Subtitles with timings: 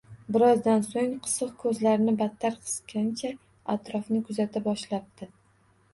[0.35, 3.33] Birozdan so‘ng qisiq ko‘zlarini battar qisgancha
[3.77, 5.33] atrofni kuzata boshlabdi